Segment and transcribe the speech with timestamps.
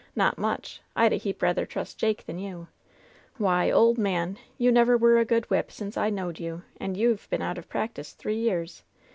[0.15, 0.81] "Not much!
[0.95, 2.67] I'd a heap rather trust Jake than you!
[3.37, 7.29] Why, ole man, you never were a good whip since I knowed you, and you've
[7.29, 8.81] been out of prac tice three years